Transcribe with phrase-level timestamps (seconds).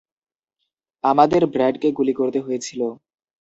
[1.03, 2.81] আমাদের ব্র্যাডকে গুলি করতে হয়েছিল।